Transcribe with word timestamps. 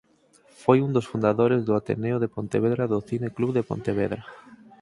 Foi 0.61 0.77
un 0.85 0.91
dos 0.95 1.09
fundadores 1.11 1.61
do 1.67 1.73
Ateneo 1.79 2.17
de 2.19 2.31
Pontevedra 2.35 2.81
e 2.85 2.91
do 2.93 2.99
Cine 3.09 3.29
Club 3.37 3.51
de 3.57 3.67
Pontevedra. 3.69 4.21